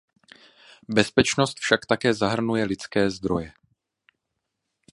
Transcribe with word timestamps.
Bezpečnost 0.89 1.59
však 1.59 1.85
také 1.85 2.13
zahrnuje 2.13 2.63
lidské 2.65 3.09
zdroje. 3.09 3.53